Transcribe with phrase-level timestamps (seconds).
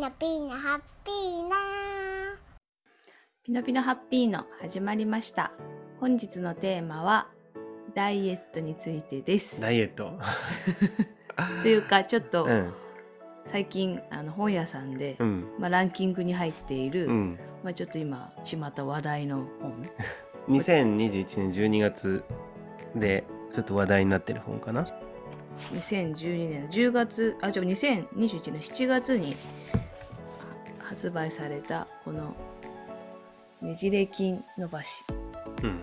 [0.00, 1.56] ナピーナハッピーナ
[3.44, 5.52] ピノピノハッピーの始まりました。
[6.00, 7.28] 本日のテーマは
[7.94, 9.60] ダイエットについてです。
[9.60, 10.18] ダイエット。
[11.60, 12.72] というかちょっとうん。
[13.44, 15.54] 最近あの本屋さんで、うん。
[15.58, 17.38] まあ、ランキングに入っている、うん。
[17.62, 19.84] まあ、ちょっと今巷話題の本
[20.48, 22.24] 2021年12月
[22.96, 24.86] でちょっと話題になってる本かな。
[25.74, 29.36] 2012年の10月あじゃ2021年7月に
[30.90, 32.34] 発売されたこの
[33.62, 35.04] ねじれ筋伸ばし。
[35.62, 35.80] うん。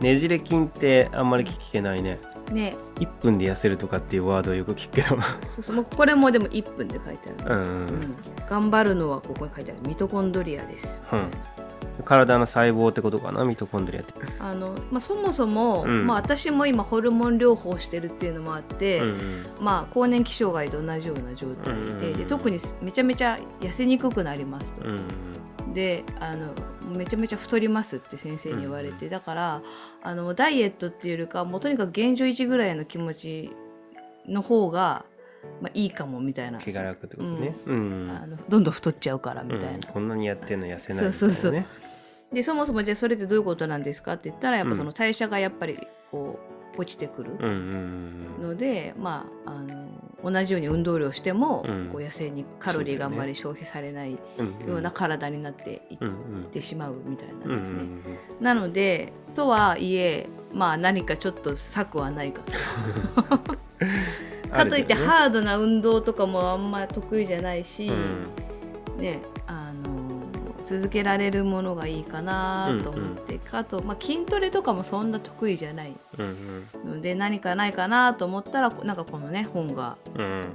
[0.00, 2.18] ねじれ筋ってあんまり聞けないね。
[2.50, 2.74] ね。
[2.96, 5.16] 1分で痩せるとかっていうワードをよく聞くけど。
[5.42, 7.68] そうそうこれもでも1分って書いてある、うんうん。
[7.68, 8.16] うん。
[8.48, 9.88] 頑張るのはここに書いてある。
[9.88, 11.30] ミトコンドリアです、うん
[12.06, 14.14] 体の細胞ってことかな、ミトコンドリアって。
[14.38, 25.02] あのまあ、そもそも、うんまあ、私も今ホルモン療法してるっていうのもあって、うんうんまあ、更年期障害と同じような状態で,、うんうんうんで特にめちゃめちゃ痩せにくくなりますと、うん
[25.74, 26.52] であの
[26.96, 29.62] めちゃめちゃ太りますって先生に言われて、だから
[30.02, 33.50] あのダイエットっていうよりかもうとにかく現状維持ぐらいの気持ち
[34.26, 35.04] の方が、
[35.60, 37.54] まあ、いいかもみたいな気が楽ってことね。
[37.66, 38.10] うん。
[38.10, 39.74] あのどんどん太っちゃうからみたいな。
[39.74, 41.12] うんこんなにやってんの痩せないみたいなね。
[41.12, 41.64] そうそうそう
[42.36, 44.12] でそもそもじゃあそれってどういうことなんですか？
[44.12, 45.78] って言ったらやっぱその代謝がやっぱり
[46.10, 46.38] こ
[46.76, 47.30] う落ちてくる
[48.42, 49.86] ので、まああの
[50.22, 54.12] 同じように運動量しても、うんこう痩せにカロリーがあんまり消費されない。
[54.12, 54.18] よ
[54.68, 55.98] うな体になっていっ。
[56.52, 57.78] てしまうみたいうんですね。
[57.78, 58.02] うん
[58.44, 62.52] なのでとはいえまあ何かちょっと策はないかと。
[64.52, 68.26] かといってハードな運動とかもあんま得意じゃないし、うん
[69.00, 69.20] ね
[70.68, 76.90] 続けられるものがいいかなと思って、あと、まあ、筋トレとかもそんな得意じゃないうんうん。
[76.96, 80.48] ので何かないかなと思ったらこなんかこのね本がうん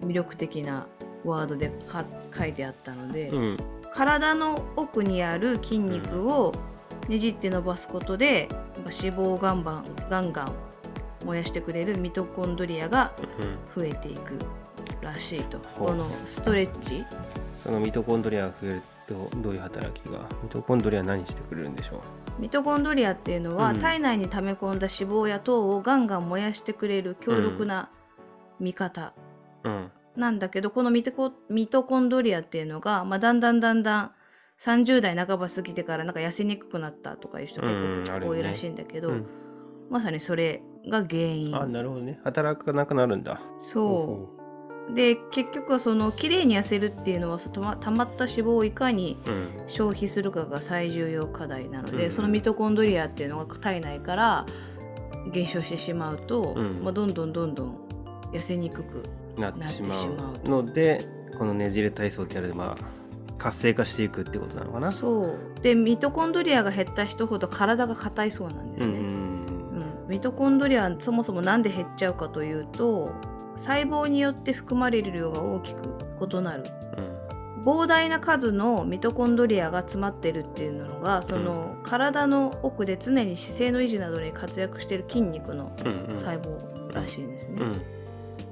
[0.00, 0.86] 魅力的な
[1.24, 2.04] ワードでか
[2.36, 3.56] 書いてあったので、うん。
[3.94, 6.52] 体の奥にある筋肉を
[7.08, 10.52] ねじって伸ばすことで、まあ脂肪をガンバンガンガン
[11.24, 13.12] 燃やしてくれるミトコンドリアが
[13.74, 14.36] 増えていく
[15.00, 15.58] らしいと。
[15.76, 15.88] ほう。
[15.88, 17.02] このストレッチ？
[17.54, 20.20] そのミトコンドリアが増えるとどういう働きが？
[20.42, 22.02] ミトコンドリアは何してくれるんでしょ
[22.38, 23.78] ミトコンドリアっていうのは、うん。
[23.78, 27.90] 体内に溜め込んだ脂肪や糖をガンガン燃やしてくれる強力な
[28.60, 29.12] 味方
[29.64, 29.90] ううん。
[30.16, 34.12] なんだけど、このミトコミトコンドリアっていうのが、まあ、だんだんだんだん
[34.60, 38.20] 30代半ば過ぎてからなんか痩せにくくなったとかいう人結うんあるよね。
[38.20, 39.26] 構多いらしいんだけど、うん。
[39.90, 41.56] まさにそれが原因。
[41.56, 42.20] あなるほどね。
[42.24, 43.40] 働かなくなるんだ。
[43.60, 44.43] そう
[44.92, 49.16] で結局はその綺麗に痩せるっていうのはそたま溜まった脂肪をいかに
[49.66, 52.12] 消費するかが最重要課題なので、うん。
[52.12, 54.46] そのミトコンドリアっていうのが体内から
[55.32, 56.82] 減少してしまうと、うん。
[56.82, 57.76] まあ、どんどんどんどん
[58.32, 59.02] 痩せにくく
[59.38, 60.48] なってしまうう。
[60.48, 61.04] ので
[61.38, 62.84] このねじれ体操ってやるでまあ
[63.38, 64.92] 活性化していくってことなのかな。
[64.92, 65.62] そう。
[65.62, 69.46] でミトコンドリアが減った人ほど体が硬いそうなんですね、うん。
[70.08, 73.12] ミトコンドリアはそもそもなんで減っちゃうかというと
[73.56, 75.82] 細胞によって含まれる量が大きく
[76.30, 76.64] 異なる。
[77.64, 86.10] 膨大な数のミトコンドリアが詰まってるっていうのがその体の奥で常に姿勢の維持などに活躍している筋肉のうんうん。
[86.12, 87.82] うん細胞らしいんですね、うん。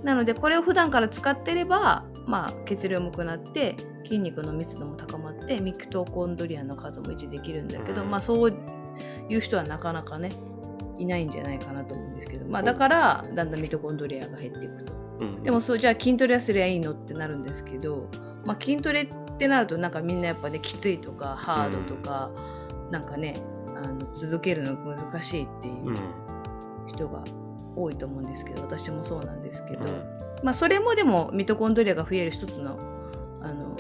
[0.03, 8.11] なのでこれを普段から使ってれば、まあ、血流も良くなって筋肉の密度も高まってミクトコンドリアの数も維持できるんだけど、うん。
[8.11, 8.53] まあそう
[9.29, 10.31] いう人はなかなかね
[11.03, 14.93] いないんじゃないかなと思うんですけど、まあ、だからだんだんミトコンドリアが減っていくと。
[15.21, 15.43] うん。
[15.43, 18.09] でもそうじゃあ筋トレはすりゃいいのってなるんですけど、
[18.45, 19.09] まあ、筋トレっ
[19.39, 22.31] てなるとなんかみんなやっぱねきついとかハードとか、
[22.91, 23.35] なんかね
[23.77, 25.97] あの続けるの難しいっていううん。
[26.87, 27.23] 人が
[27.77, 29.85] 多いと思うんですけど私もそうなんですけど、
[30.43, 32.79] まあ、それもでもミトコンドリアが増える一つの
[33.41, 33.77] あの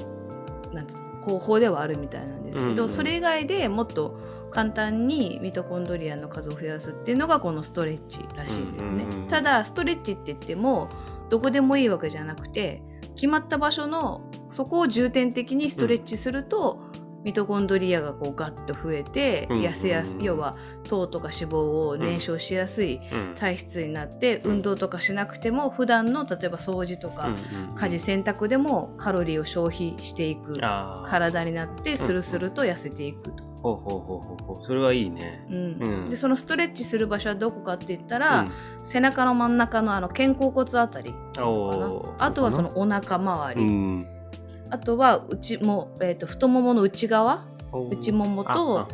[0.72, 2.90] なんていうの方法ではあるみたいなんですけど、うんうん。
[2.90, 4.18] それ以外でもっと
[4.52, 9.06] 簡単にミトコンドリアの数を増やすっていうのがこのストレッチらしいんですね。
[9.28, 10.88] ただストレッチって言っても
[11.30, 12.82] どこでもいいわけじゃなくて
[13.14, 16.80] 決まった場所のそこを重点的にストレッチすると、
[17.24, 21.56] ミトコンドリアがこうガッと増えて痩せやすい要は糖とか脂肪
[21.86, 27.34] を燃焼しやすいうん体質になって運動とかしなくても普段の例えば掃除とか
[27.76, 30.54] 家事洗濯でもカロリーを消費していく
[31.06, 33.41] 体になってスルスルと痩せていくと。
[33.62, 34.64] ほうほうほうほうほう。
[34.64, 35.46] それはいいね。
[35.48, 35.56] うん。
[35.56, 36.10] うん。
[36.10, 38.50] でそのストレッチする場所はどこかって言ったら、うん。
[38.82, 44.06] 背中の真ん中のあの肩甲骨あたりあとはそのお腹周り、うん
[44.70, 47.44] あとは内も、えー、と太ももの内側？
[47.90, 48.88] 内ももとあ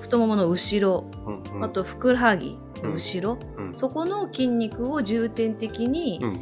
[0.00, 1.06] 太ももの後ろ。
[1.26, 1.64] あうんうん。
[1.64, 3.74] あとふくらはぎの後ろ、うん。
[3.74, 6.40] そこの筋肉を重点的に、うん。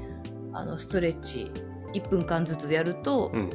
[0.52, 1.52] あのストレッチ
[1.94, 3.50] 1分間ずつやると、うん。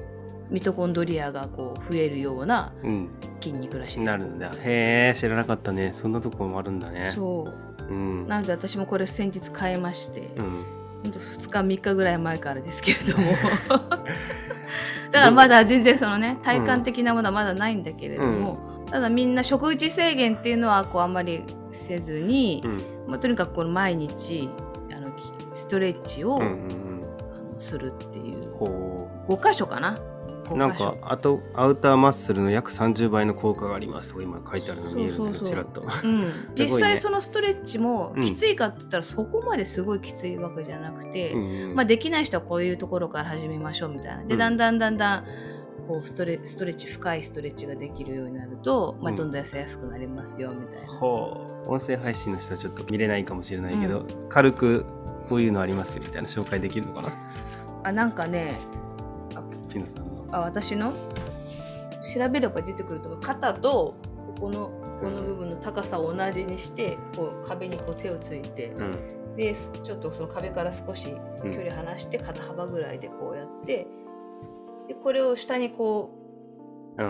[0.50, 3.10] ミトコンドリアがこう増えるようなうん
[3.46, 4.12] 筋肉らしいです。
[4.12, 4.52] なるんだ。
[4.52, 5.92] へえ知らなかったね。
[5.94, 7.12] そんなとこもあるんだね。
[7.14, 7.48] そ
[7.80, 7.84] う。
[7.84, 8.28] うん。
[8.28, 10.64] なので私もこれ先日買いまして、うん。
[11.04, 13.34] ほんと2日3日ぐらい前からですけれども。
[15.12, 18.58] だからまだ全然そのね体感的なものはまだないんだけれども、
[18.90, 22.78] ただみんな食事制限っていうのはこうあんまりせずに、うん。
[23.08, 24.50] まあ、とにかくこの毎日
[24.92, 25.22] あのき
[25.54, 26.42] ストレッチを、
[27.60, 28.40] するっていう。
[28.40, 28.48] う。
[28.48, 29.98] んほ5箇所かな。
[30.00, 30.15] う
[30.54, 34.10] なん5箇所かあとアウターマッスルの約30倍の効果があります。
[34.10, 35.82] とか今書いてあるの見えるんちらっと。
[36.04, 36.24] うん、
[36.56, 36.68] ね。
[36.68, 41.76] 際そのストレッチもうんきついかって言ったらそこまですごいきついわけじゃなくて、うんうん。
[41.76, 44.24] まあ、できない人はこういうところから始めましょうみたいな。
[44.24, 44.40] で、うん。
[44.40, 45.26] だんだんだんだん
[45.88, 51.70] こうストレストレッチ深いストレッチができるようになると、まあ、うんどんどん痩せやすくなりますよみたいな、ほう。
[51.70, 54.86] 音声配信の人はちょっと見れないかもしれないけど、軽く
[55.30, 57.10] こういうのありますよみたいな紹介できるのかな？
[57.84, 58.58] あなんかね
[59.70, 60.94] ピノさんのあ私の？
[62.14, 63.22] 調べれば出てくると思う。
[63.22, 63.96] 肩と
[64.36, 64.72] ここの
[65.02, 69.36] この部分の高さを同じにしてこう壁にこう手をついて、うん。
[69.36, 69.54] で
[69.84, 71.08] ちょっとその壁から少し
[71.44, 71.54] うん。
[71.54, 73.88] 距離離して肩幅ぐらいでこうやって
[74.88, 76.18] でこれを下にこ
[76.98, 77.04] う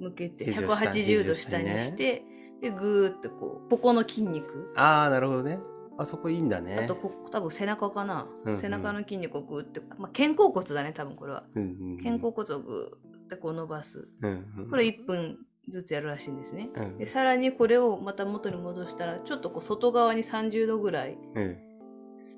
[0.00, 2.22] 向けて肘を下180度下にして、
[2.60, 4.72] でぐーってこうここの筋肉。
[4.76, 5.58] ああなるほどね
[5.98, 6.76] あそこいいんだね。
[6.76, 8.58] あとこ多分背中かな、うんうん。
[8.58, 11.42] 背中の筋肉をグーって、まあ、肩甲骨だね多分これは。
[11.56, 11.98] うんうんうん。
[11.98, 14.08] 肩甲骨をグーってこう伸ばす。
[14.22, 14.70] うんうん。
[14.70, 16.70] これ1分ずつやるらしいんですね。
[16.72, 16.98] うん。
[16.98, 21.56] でさらにこれをまた元に戻したらちょっとこう外側に30度ぐらいうん。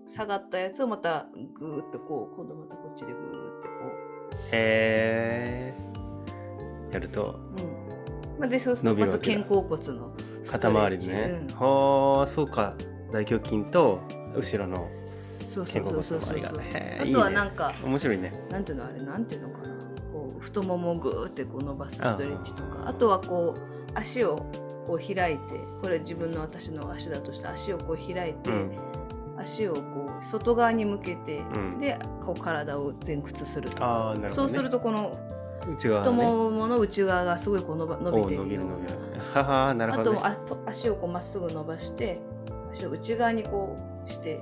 [0.07, 3.75] 下がったやつをまたグーッとこう今度またこっちでグーってこ
[4.53, 7.39] へえやると。
[7.59, 8.39] う、うん。
[8.41, 10.15] まあ、でそうするとまず肩甲骨の
[10.51, 11.45] 肩周りでね。
[11.49, 12.75] チうん、はあそうか
[13.11, 14.01] 大胸筋と
[14.35, 14.89] 後ろの
[15.67, 16.53] 肩甲骨の周りが。
[16.63, 18.33] へあとはなんか面白いね。
[18.51, 19.69] なんていうのあれなんていうのかな。
[20.13, 22.89] こう太ももをグーってこう伸ばすストレッチとか。
[22.89, 23.61] あとはこう
[23.95, 24.47] 足を
[24.87, 28.71] こう開いてこれ自分の私の足だとして足をこう開いて、うん。
[29.39, 31.79] 足をこう外側に向けて、うん。
[31.79, 33.85] でこう体を前屈するとか。
[33.87, 35.17] ああなるほど、ね、そうするとこの
[35.69, 38.63] 内側太ねももの内側がすごいこう伸ば伸びてる伸びる
[39.35, 42.21] ははなるあほど、ね、とあと足をこうまっすぐ伸ばして
[42.81, 44.41] 足を内側にこうして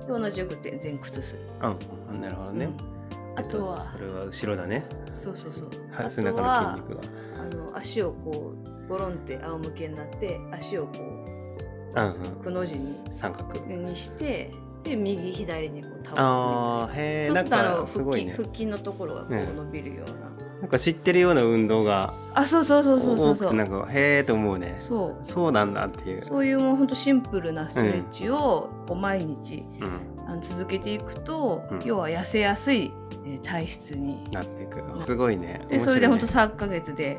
[0.00, 1.76] で同じよく前前屈する、うん
[2.14, 3.38] うんなるほどね、うん。
[3.38, 3.92] あとは。
[3.92, 4.84] それは後ろだね。
[5.14, 5.70] そうそうそう。
[5.92, 7.00] は背中のは筋肉が。
[7.40, 8.54] あの足をこ
[8.84, 13.58] うゴロンって仰向けになって足をこうんうんうくの字に三角。
[13.60, 14.50] にして
[14.84, 19.56] で右左にこう倒すみたいあなそうするとあの腹筋,、ね腹筋のところがこううん。
[19.56, 20.29] 伸びるような、
[20.60, 23.50] なんか知ってるような運動があそうそうそうそうそうそう。
[23.50, 24.76] てなんかへえと思うね。
[24.78, 25.24] そう。
[25.24, 26.24] そうなんだっていう。
[26.24, 30.30] そういうもうほんとシンプルなストレッチをこう毎日うん。
[30.30, 31.80] あの続けていくと、うん。
[31.84, 32.92] 要は痩せやすい、
[33.24, 34.82] えー体質になっていく。
[35.04, 35.64] すごいね。
[35.68, 37.18] でそれでほんとさ3ヶ月で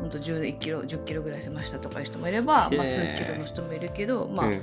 [0.00, 4.62] ほんと11キロ10キロぐらい痩せましたとかいう人もいれば、まあ、数キロの人もいるけど、まあうん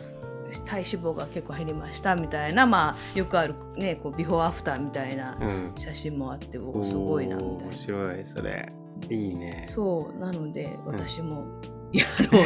[0.66, 5.74] 体脂肪が結構減りましたみたいな、まあ、よくある、ね、こうビフォーアフターみたいなうん。
[5.78, 7.72] 写真もあって、おすごいなみたいな。
[7.72, 8.70] 白いそれ。
[9.10, 9.66] いいね。
[9.70, 11.46] そうなので私も
[11.92, 12.46] やろう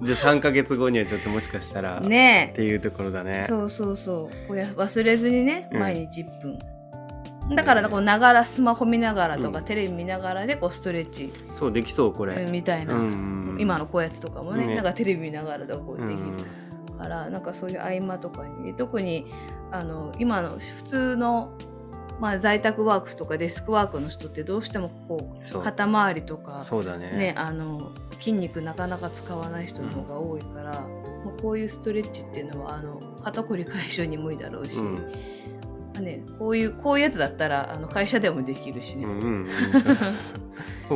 [0.02, 2.06] じゃあ3か月後にはちょっともしかしたらと。
[2.06, 3.42] っねていうところだね。
[3.42, 4.48] そうそうそう。
[4.48, 5.80] こうや忘れずにねうん。
[5.80, 6.58] 毎日1分、
[7.54, 9.64] だからこうながらスマホ見ながらとか、うん。
[9.64, 11.32] テレビ見ながらでこうストレッチ。
[11.54, 12.46] そうできそうこれ。
[12.50, 14.74] みたいな、うんうん今のこうやつとかもねね。
[14.74, 16.28] なんかテレビ見ながらとかこうできる。
[16.28, 16.36] うん
[16.98, 19.26] から、なんかそういう合間とかに特に
[19.70, 21.52] あの今の普通の、
[22.20, 25.60] まあ、在宅ワークとかデスクワークの人ってどうしてもこそう。
[25.62, 27.10] う肩周りとかそうだね。
[27.10, 34.94] ね、あの筋肉なかなか使わない人の方が多いから、まあこういうストレッチっていうのはあの肩こり解消にもいいだろうし、うん。
[34.94, 35.00] ま
[35.98, 39.04] あね、こういうこういうやつだったらあの会社でもできるしね。
[39.04, 39.48] うんうんうん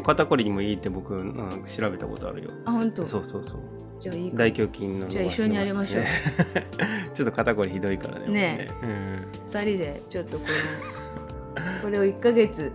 [0.03, 2.51] 肩こりにもいいって僕、うん、調べたことあるよ。
[2.65, 3.07] あ本当？
[3.07, 3.61] そうそうそう。
[4.01, 4.37] じゃあいいか。
[4.37, 6.05] 大胸筋のじゃあ一緒にやりましょう。
[7.15, 9.27] ちょっと肩こりひどいからねね俺ね。
[9.51, 12.73] 2人でちょっとこのこれを1ヶ月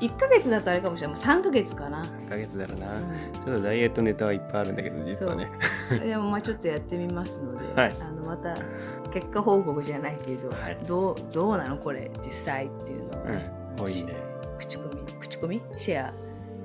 [0.00, 1.16] 1ヶ月だとあれかもしれない。
[1.16, 2.90] もう3ヶ月かな、うん、1ヶ月だろうな、う
[3.32, 5.48] ちょっとダイエットネタはいっぱいあるんだけど実はね。
[5.94, 7.96] ん、でもまあちょっとやってみますので、はい。
[8.00, 8.54] あのまた
[9.12, 14.14] 結果報告じゃないけど、はいどうどうなのこれ実際っていうのをね、うんいいね
[14.58, 14.95] 口コミ
[15.36, 16.12] 口コミシェア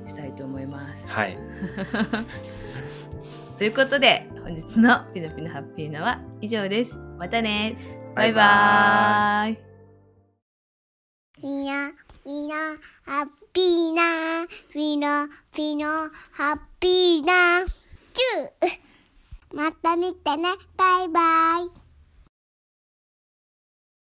[0.07, 1.07] したいと思います。
[1.07, 1.37] はい。
[3.57, 6.97] ということで本日の「ピノピノハッピーナ」は以上です。
[7.17, 7.75] またね。
[8.15, 9.59] バイバイ。
[11.41, 11.91] みんな、
[12.25, 12.55] みんな、
[13.05, 17.65] ハッピーな、ピノ、ピノ、ハッピーな、
[18.13, 18.79] チュー。
[19.55, 21.21] また見てね、バイバ
[21.77, 21.80] イ。